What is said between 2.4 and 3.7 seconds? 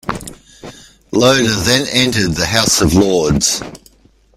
House of Lords.